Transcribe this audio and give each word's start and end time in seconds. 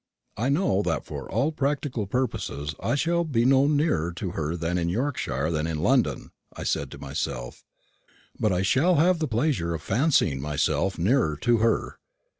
"I 0.35 0.49
know 0.49 0.81
that 0.81 1.05
for 1.05 1.31
all 1.31 1.51
practical 1.51 2.07
purposes 2.07 2.73
I 2.79 2.95
shall 2.95 3.23
be 3.23 3.45
no 3.45 3.67
nearer 3.67 4.11
to 4.13 4.31
her 4.31 4.51
in 4.53 4.89
Yorkshire 4.89 5.51
than 5.51 5.67
in 5.67 5.77
London," 5.77 6.31
I 6.51 6.63
said 6.63 6.89
to 6.89 6.97
myself; 6.97 7.63
"but 8.39 8.51
I 8.51 8.63
shall 8.63 8.95
have 8.95 9.19
the 9.19 9.27
pleasure 9.27 9.75
of 9.75 9.83
fancying 9.83 10.41
myself 10.41 10.97
nearer 10.97 11.37
to 11.41 11.57
her." 11.57 11.99